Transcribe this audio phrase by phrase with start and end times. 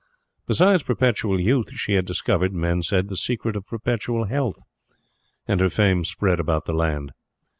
[0.47, 4.57] Besides perpetual youth, she had discovered, men said, the secret of perpetual health;
[5.47, 7.11] and her fame spread about the land.